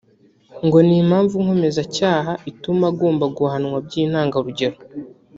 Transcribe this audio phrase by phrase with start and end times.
[0.65, 4.77] ngo ni impamvu nkomezacyaha ituma agomba guhanwa by’intangarugero